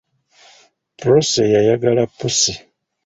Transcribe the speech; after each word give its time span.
Prosy 0.97 1.43
yayagala 1.55 2.03
pussi. 2.17 2.53